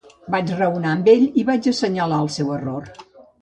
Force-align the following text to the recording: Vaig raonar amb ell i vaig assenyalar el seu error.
Vaig 0.35 0.53
raonar 0.59 0.93
amb 0.95 1.09
ell 1.13 1.25
i 1.41 1.43
vaig 1.51 1.69
assenyalar 1.73 2.23
el 2.27 2.33
seu 2.39 2.51
error. 2.57 2.91